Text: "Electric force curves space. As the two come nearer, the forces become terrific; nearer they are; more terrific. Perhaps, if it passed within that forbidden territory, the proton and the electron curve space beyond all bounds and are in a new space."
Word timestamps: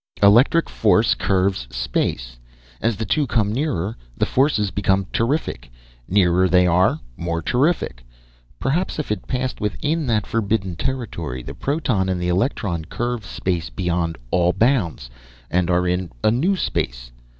"Electric 0.23 0.67
force 0.67 1.13
curves 1.13 1.67
space. 1.69 2.39
As 2.81 2.95
the 2.95 3.05
two 3.05 3.27
come 3.27 3.53
nearer, 3.53 3.95
the 4.17 4.25
forces 4.25 4.71
become 4.71 5.05
terrific; 5.13 5.69
nearer 6.09 6.49
they 6.49 6.65
are; 6.65 6.99
more 7.17 7.39
terrific. 7.39 8.03
Perhaps, 8.59 8.97
if 8.97 9.11
it 9.11 9.27
passed 9.27 9.61
within 9.61 10.07
that 10.07 10.25
forbidden 10.25 10.75
territory, 10.75 11.43
the 11.43 11.53
proton 11.53 12.09
and 12.09 12.19
the 12.19 12.29
electron 12.29 12.83
curve 12.85 13.23
space 13.23 13.69
beyond 13.69 14.17
all 14.31 14.53
bounds 14.53 15.11
and 15.51 15.69
are 15.69 15.87
in 15.87 16.11
a 16.23 16.31
new 16.31 16.55
space." 16.55 17.11